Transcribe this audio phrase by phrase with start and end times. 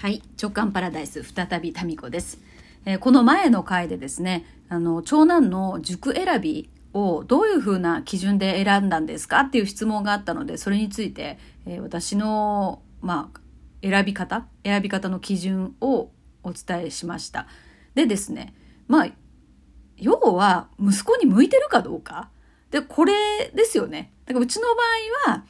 [0.00, 2.38] はい、直感パラダイス再びタミコです。
[2.86, 9.40] えーこの前の回でですね、あの長男の塾選びをどういうふうな基準で選んだんですか？
[9.40, 13.40] っていう質問があったので、それについて、えー私のまあ
[13.82, 16.08] 選び方、選び方の基準を
[16.44, 17.46] お伝えしました。
[17.94, 18.54] でですね、
[18.88, 19.08] まあ
[19.98, 22.30] 要は息子に向いてるかどうか？
[22.70, 24.14] で、これですよね。
[24.24, 24.70] だからうちの場
[25.28, 25.44] 合は、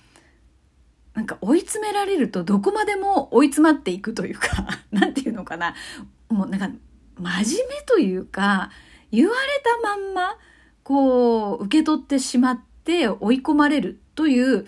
[1.14, 4.48] なんか追い詰められるとどこまでも追い詰まっていくというか、
[4.90, 5.74] なんていうのかな。
[6.28, 6.70] もうなんか
[7.18, 8.70] 真面目というか、
[9.10, 10.36] 言われたまんま、
[10.82, 14.66] こう、受け取ってしまって追い込まれるという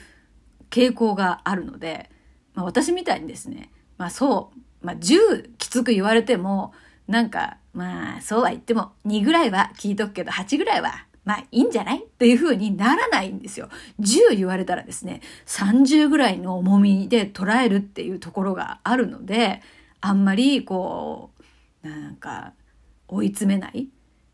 [0.70, 2.10] 傾向があるので、
[2.54, 4.52] まあ私みたいにですね、まあそ
[4.82, 6.72] う、まあ10きつく言われても、
[7.06, 12.02] なんか、まあそうは言っても2ぐらいは聞いとくけど8ぐらいはまあいいんじゃない？
[12.02, 13.68] っていう風にならないんですよ。
[14.00, 19.62] 10言われたらですね、30ぐらいの重みで捉えるっていうところがあるので、
[20.00, 21.30] あんまりこ
[21.84, 22.54] う、なんか
[23.08, 23.86] 追い詰めないっ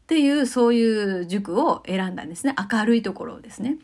[0.07, 2.55] ていうそういう塾を選んだんですね。
[2.73, 3.77] 明るいところをですね。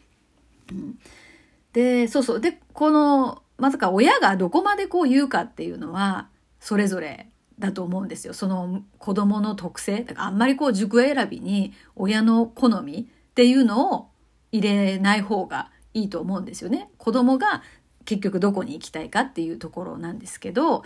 [1.75, 2.41] で、そうそう。
[2.41, 6.29] で、この、まさか親がどこまでこう言うかっていうのは、
[6.61, 8.35] それぞれだと思うんですよ。
[8.35, 10.05] その子供の特性。
[10.05, 14.09] だからあんまりこう塾選びに親の好みっていうのを
[14.53, 16.91] 入れない方がいいと思うんですよね。
[16.99, 17.63] 子供が
[18.05, 20.85] 結局どこに行きたいかっていうところなんですけど、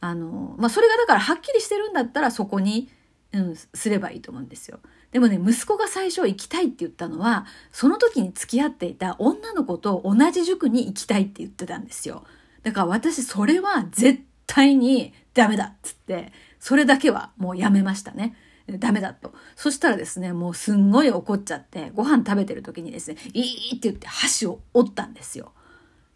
[0.00, 2.88] あの、まあ、それがだからはっきりしてるんだったらそこに、
[3.32, 4.80] うん、すればいいと思うんですよ。
[5.12, 12.24] でもね、息子が最初行きたいって言ったのは、その時に付き合っていた女の子と同じ塾に行きたいって言ってたんですよ。
[12.62, 18.36] だから私それは絶対にダメだっつって、それだけはもうやめましたね。
[18.78, 19.32] ダメだと。
[19.56, 25.52] そしたらですね、もうすんごい怒っちゃって、ご飯食べてる時にですね、いいって言って箸を折ったんですよ。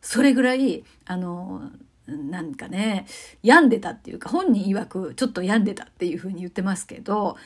[0.00, 1.70] それぐらい、あの、
[2.06, 3.06] なんかね、
[3.42, 7.36] 病んでたっていうか、本人曰くちょっと病んでたっていうふうに言ってますけど、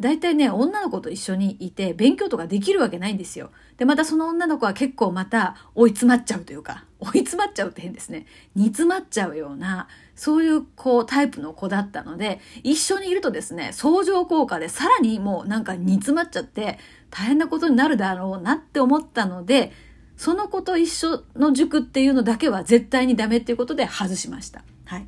[0.00, 3.50] 大体ね、女の子と一緒にいて勉強とかできるわけないんですよ。
[3.78, 8.26] で、またその女の子は結構また追い詰まっちゃうというか、追い詰まっちゃうって変ですね。
[8.54, 16.78] 煮詰まっちゃうような、そういうこうタイプの子だったので、一緒にいるとですね、相乗効果でさらにもうなんか煮詰まっちゃって
[17.10, 19.72] 大変なことになるだろうなって思ったので、
[20.16, 24.62] その子と一緒の塾っていうのだけは絶対にダメっていうことで外しました。
[24.84, 25.06] はい。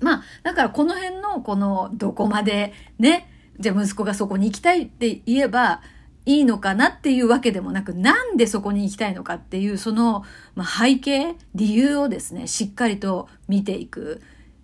[0.00, 5.80] まあ、だからこの辺のこのどこまでね、じゃあ息子がそこに行きたいって言えば
[6.26, 10.24] いいのかなっていうわけでもなく、なんでそこに行きたいのかっていうその、
[10.56, 14.20] ま、背景、理由をですね、しっかりと見ていく、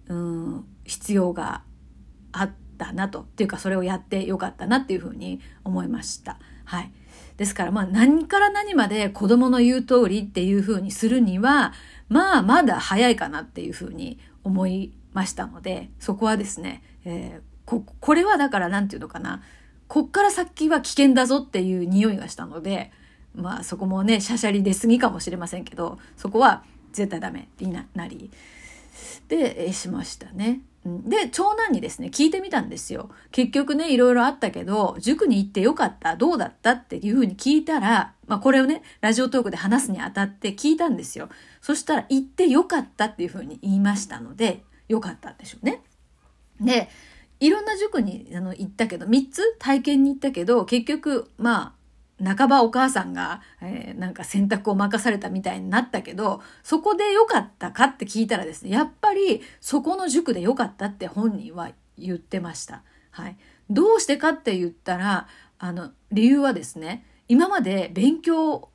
[0.09, 1.63] うん、必要が
[2.33, 3.21] あったなと。
[3.21, 6.39] っていうかそれをやってよかったなっていうふうに思いました。
[6.65, 6.93] はい。
[7.37, 11.73] ですからまあ何から何まで子供の言う通りっていうふうにするには、
[12.09, 19.43] まあまだ早いかなっていうふうに思いましたので、そこはですね、えーこ、これはだからなんていうのかな、
[19.89, 22.93] こっから先は危険だぞっていう匂いがしたので、
[23.35, 28.31] まあそこもね、しゃしゃり出過ぎかもしれませんけど、そこは絶対ダメにななり、
[29.29, 30.61] で、えしましたね。
[30.85, 33.11] で、長男にですね、聞いてみたんですよ。
[33.31, 41.29] 結局ね、いろいろあったけど、塾に行ってよかったどうだったっていうふうに聞いたら、まあこれをね、ラジオトークで話すにあたって聞いたんですよ。
[41.61, 45.83] そしたら、行ってよかったっていうふうに言いましたので、よかったんでしょうね。
[46.61, 46.89] で、
[47.43, 51.75] いろんな塾にあの行ったけど、3つ体験に行ったけど、結局、ま
[52.21, 62.85] あ、半ばお母さんが、えーなんか選択を任されたみたいになったけど、そこで良かったかって聞いたらですね、やっぱりそこの塾で良かったって本人は言ってました。
[63.11, 63.37] はい。
[63.69, 65.27] どうしてかって言ったら、
[65.59, 68.69] あの、理由はですね、今まで勉強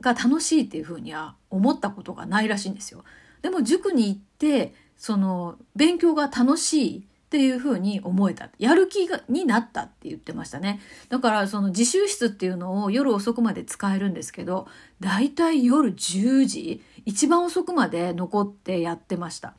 [0.00, 3.02] が楽しいっていうふうには思ったことがないらしいんですよ。
[3.42, 8.50] でも塾に行って、その、勉強が楽しいっていうふうに思えた。
[8.58, 10.80] やる気がになったって言ってましたね。
[11.08, 14.68] だからその自習室っていうのを夜遅くまで使えるんですけど、
[15.00, 19.54] だいたい夜10時、一番遅くまで残ってやってました。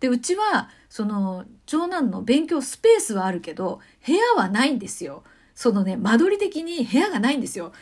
[0.00, 5.22] で、うちは、その、長男の勉強スペースはあるけど、部屋はないんですよ。
[5.54, 7.72] そのね、間取り的に部屋がないんですよ。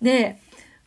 [0.00, 0.40] で、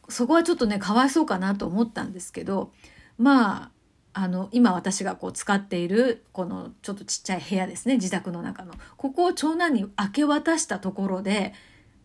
[0.09, 2.71] そこはちょっとね、かわいそうかなと思ったんですけど、
[3.19, 3.71] まあ、
[4.13, 8.73] あの、今私がこう使っている、このちょっとちっちゃい部屋ですね、自宅の中の。
[8.97, 11.53] ここを長男に明け渡したところで、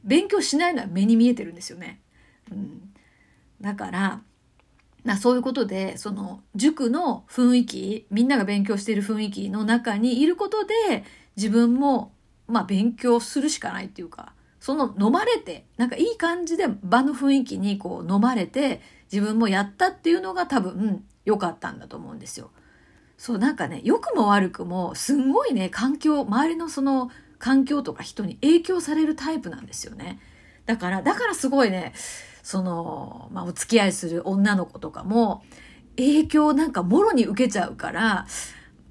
[0.04, 2.00] 勉強しないのは目に見えてるんですよね。
[2.52, 2.92] うん。
[3.60, 4.22] だから、
[5.04, 11.04] なそういうことで、その塾の雰囲気、みんなが勉強している雰囲気の中にいることで、
[11.36, 12.12] 自分も、
[12.46, 18.80] まあ勉強するしかないっていうか、その飲まれて、なんかいい感じで場の雰囲気にこう飲まれて、
[19.12, 22.50] 自分もやったっていうのが多分良かったんだと思うんですよ。
[23.18, 30.18] そうなんかね良くも悪くもすんごいね環境周りのその環境とか人に影響されるタイプなんですよね。
[30.64, 31.92] だからだからすごいね
[32.42, 35.42] その、まあ、お付き合いする女の子とかも
[35.96, 38.26] 影響なんかもろに受けちゃうから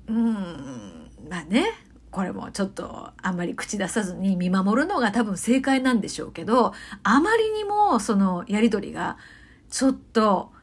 [0.08, 1.66] うんまあね
[2.12, 6.74] これもちょっとあんまり口出さずに見守るのが多分正解なんでしょうけど
[7.04, 9.18] あまりにもそのやり取りが
[9.70, 10.54] ちょっと、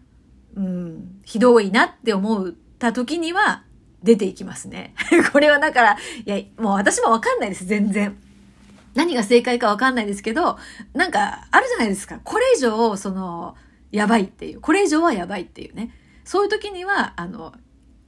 [0.57, 3.65] うん、ひどいなって思った時には
[4.03, 4.95] 出ていきますね。
[5.33, 8.17] これはだから、いや、もう私もわかんないです、全然。
[8.95, 10.59] 何が正解かわかんないですけど、
[10.93, 12.21] なんかあるじゃないですか。
[12.23, 13.57] これ以上、その、
[13.91, 14.61] やばいっていう。
[14.61, 15.95] これ以上はやばいっていうね。
[16.25, 17.55] そういう時には、あの、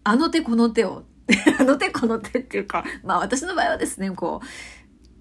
[0.02, 1.04] あの手この手を、
[1.58, 4.42] あの手この手っていうか、まあ私の場合はですね、こ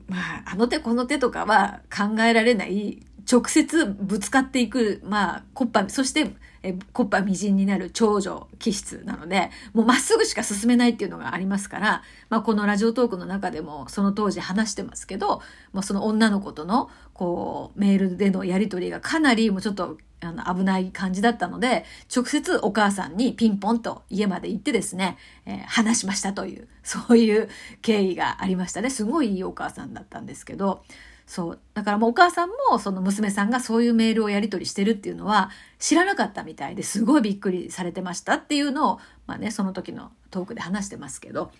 [0.09, 15.41] う、まああの手この手とかは考えられない直接ぶつかっていく、まあ、コッパ、そして、え、コッパみじんになる長女気質なので、もうまっすぐしか進めないっていうのがありますから、まあ、このラジオトークの中でもその当時話してますけど、
[15.73, 21.83] まあ、その女の子との、こう、メールでのやりとりがかなりもうちょっと、あの、危ない感じだったので、
[22.15, 27.49] 直接お母さんにピンポンと家まで行ってですね、えー、話しましたという、そういう
[27.81, 28.89] 経緯がありましたね。
[28.89, 30.83] すごいいいお母さんだったんですけど、
[31.25, 31.59] そう。
[31.73, 35.49] だからもうお母さんもその娘さんがそういうメールをやり取りしてるっていうのは
[35.79, 41.51] 知らなかったみたいですごいびっくりされてましたっていうのを、まあね、その時のトークで話してますけど。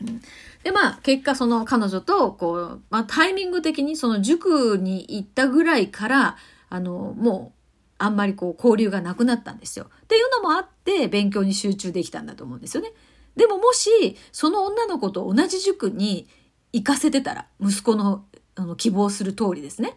[0.00, 0.20] うん、
[0.62, 6.36] で、まあ結果その彼女とこう、まあタイミング的にその塾に行ったぐらいから、
[6.68, 7.56] あの、もう
[7.98, 9.86] あんまりこう交流がなくなったんですよ。
[10.04, 12.92] っていうのもあって勉強に集中できたんだと思うんですよね。
[13.36, 16.26] でももしその女の子と同じ塾に
[16.72, 18.24] 行かせてたら、息子の
[18.56, 19.94] あの希望する通りですね。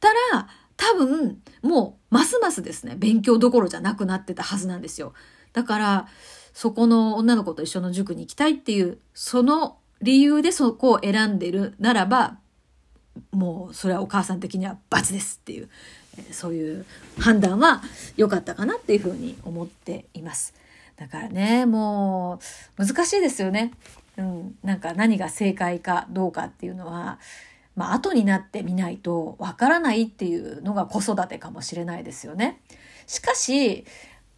[0.00, 5.12] たら、多分、もう、ますますですね、勉強どころじゃなくなってたはずなんですよ。
[5.52, 6.08] だから、
[6.54, 12.38] そこの女の子と一緒の塾に行きたいっていう、その理由でそこを選んでるならば、
[13.32, 15.68] もう、それはお母さん的には罰ですっていう、
[16.30, 16.86] そういう
[17.18, 17.82] 判断は
[18.16, 20.54] 良かったかなっていうふうに思っています。
[20.96, 22.40] だからね、も
[22.78, 23.72] う、難しいですよね。
[24.16, 27.18] うん、なんか何が正解かどうかっていうのは、
[27.78, 32.60] まあ後になってみないとわからないっていうのが子育てかもしれないですよね。
[33.06, 33.84] しかし、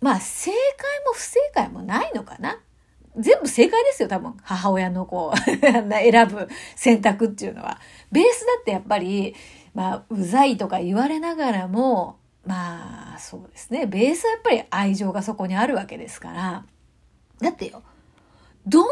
[0.03, 0.59] まあ正解
[1.07, 2.61] も不正解もないのかな。
[3.17, 4.35] 全部正解ですよ、多分。
[4.43, 7.81] 母親のこう 選ぶ選択っていうのは。
[8.13, 9.35] ベースだってやっぱり、
[9.75, 13.87] まあ、うざいとか言われながらも、まあ、そうですね。
[13.87, 16.65] ベースはやっぱり愛情がそこにあるわけですから。
[17.41, 17.83] だってよ、
[18.67, 18.87] どん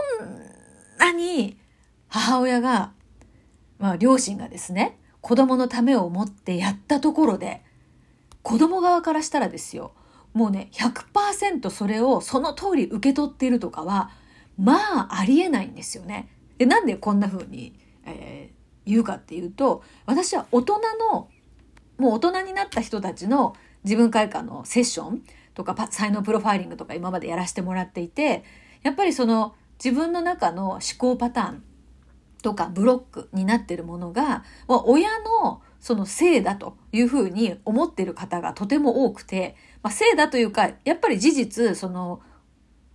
[0.98, 1.58] なに
[2.08, 2.92] 母親が
[3.78, 7.62] まあ、両親がですね、子供のためを思ってやったところで、
[8.42, 9.92] 子供側からしたらですよ、
[10.32, 14.10] もうね、100%それをその通り受け取っているとかは、
[14.58, 16.28] まあ、ありえないんですよね。
[16.58, 20.80] で、なんでこんな風に、えー、言うかっていうと、私は大人
[21.12, 21.28] の、
[21.98, 25.22] もう大人になった人たちの自分開花のセッション
[25.54, 28.44] とか、才能プロファイリングとか今までやらせてもらっていて、
[28.82, 31.62] やっぱりその自分の中の思考パターン
[32.42, 42.20] とかブロックになってるものが、親のそのせいだというふうに思ってる方がとても多くて、まあ、せいだというか、やっぱり事実、その、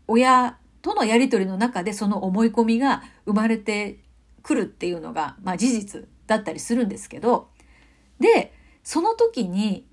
[0.07, 3.99] 親とのやりとりの中でその思い込みが生まれて
[4.41, 7.49] くるっていうのが、まあ、事実だったりするんですけど、
[8.19, 9.87] で、その時に、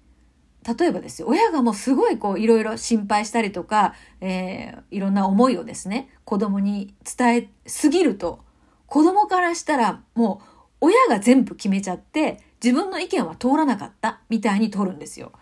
[0.79, 8.45] 例えばですよ、親がもうすごいこういろいろ心配したりとか、えー、いろんな思いをですね、子供に伝えすぎると、
[8.91, 10.43] 子供からしたらも
[10.81, 15.33] う親が全部決めちゃって自分の意見は通らなかったみたいに取るんですよ。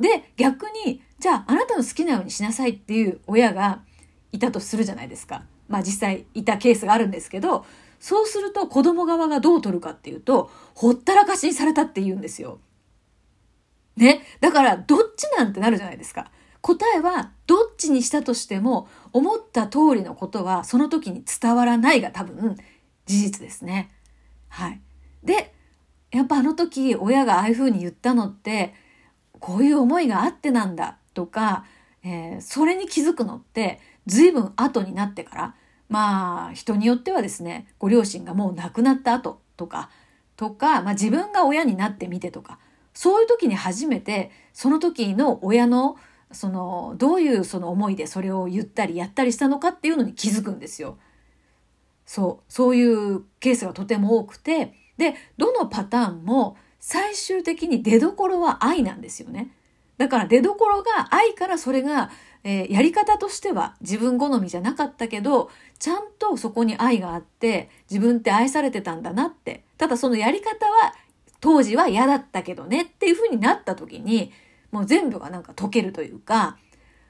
[0.00, 3.82] で、逆に、じゃああなたの好きなようにしなさいっていう親が
[4.32, 5.44] いたとするじゃないですか。
[5.68, 7.64] まあ実際いたケースがあるんですけど、
[8.00, 12.58] そうすると子供側がどう取るかっていうと、ほったらかしにされたって言うんですよ。
[13.96, 14.22] ね？
[14.40, 16.30] だから、どっちなんてなるじゃないですか。
[16.60, 22.56] 答えは、どっちにしたとしても、思った通りのことは、その時に伝わらないが多分、
[23.08, 23.90] 事実ですね。
[24.48, 24.80] はい。
[25.24, 25.52] で、
[26.10, 28.74] やっぱあの時親がああいうふうに言ったのって
[29.40, 31.64] こういう思いがあってなんだとか、
[32.02, 35.54] えー、それに気づくのって随分後になってから
[35.88, 39.90] まあ人によってはですねご両親がもう亡くなった後とか
[40.36, 42.58] とか、まあ、自分が親になってみてとか
[42.94, 45.96] そういう時に初めてその時の親の
[46.32, 50.98] そのどういうその思いでそれを言ったりやったりしたのかっていうのに気づくんですよ。
[52.08, 59.50] そう、そういうケースがとても多くて、で、どのパターンも最終的に出どころは愛なんですよね。
[59.98, 62.10] だから出どころが愛からそれが、
[62.44, 69.64] えー、やり方としては自分好みじゃなかったけど、ちゃんとそこに愛があって、自分って愛されてたんだなって。
[69.76, 70.94] ただそのやり方は
[71.40, 74.32] 当時は嫌だったけどねっていう風になった時に、
[74.72, 76.56] もう全部がなんか解けるというか、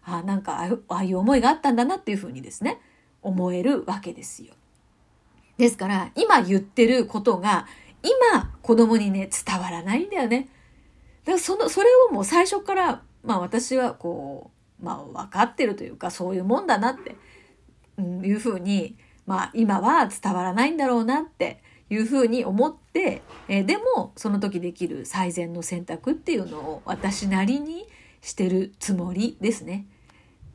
[0.02, 2.80] ああなんかああいう思いがあったんだなっていう風にですね、
[3.22, 4.54] 思えるわけですよ。
[5.58, 7.66] ですから、今言ってることが、
[8.02, 10.48] 今子供にね、伝わらないんだよね。
[11.24, 14.50] だからその、それをもう最初から、まあ私はこ
[14.80, 17.16] う、まあ分かってるというか、そういうもんだなって、
[17.98, 18.96] うん、いうふうに、
[19.26, 21.60] まあ今は伝わらないんだろうなって
[21.90, 27.86] いうふうに思って、えー、でもその時できる最善の選択っていうのを私なりに
[28.22, 29.86] してるつもりですね。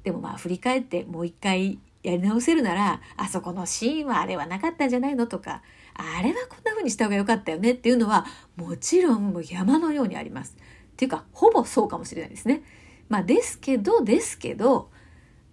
[0.04, 5.62] でもまあ振り返ってもう一回やり直せるなら、あそこのシーンはあれはなかったんじゃないのとか、
[5.94, 10.58] あれはこんな風にした方が良かったよねっていうのは、もちろんもう山のようにあります。
[10.58, 12.64] っていうか、ほぼそうかもしれないですね。
[13.10, 14.92] まあですけど、ですけど、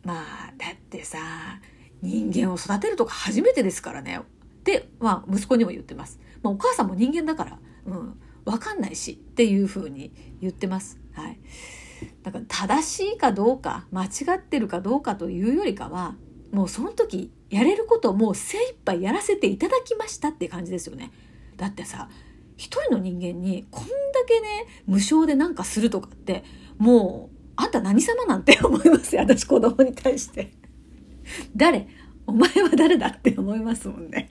[0.02, 1.19] まあ、だってさ、
[2.02, 4.19] 人間を育てるとか初めてですからね。
[4.19, 6.19] って、まあ息子にも言ってます。
[6.42, 10.99] まあお母さんも人間だから、うん、わかんないしっていう風に言ってます。
[11.12, 11.38] はい。
[12.23, 16.16] だから正しいかどうか、間違ってるかどうかというよりかは、
[16.52, 21.11] もうその時やれることをもう精一杯やらせていただきましたって感じですよね。
[21.57, 22.09] だってさ
[22.57, 23.90] 一人の人間にこんだ
[24.26, 26.45] けね無償でなんかするとかって
[26.78, 30.52] もうあんた何様なんて思いますよ私子供に対して。
[31.54, 31.87] 誰
[32.26, 34.30] お前は誰だって思いますもんね。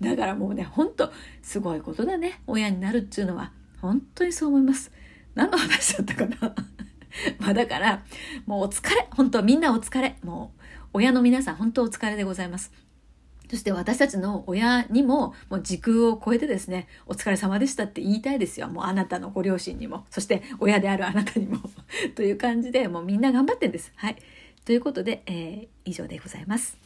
[0.00, 1.10] だからもうねほんと
[1.42, 4.92] すごいことだね親になるっていうのは本当にそう思います。
[5.34, 6.54] 何の話だったかな
[7.38, 8.04] まあだから
[8.46, 10.55] もうお疲れ本当みんなお疲れもう
[10.96, 12.72] 親の皆さん本当お疲れでございます。
[13.50, 18.68] そして私たちの親にももう時空を超えてですね、お疲れ様でしたって言いたいですよ。
[18.68, 21.58] もうあなたのご両親にも、そして親であるあなたにも
[22.16, 23.92] という感じで、もうみんな頑張ってんです。
[23.96, 24.16] はい。
[24.64, 26.85] ということで、えー、以上でございます。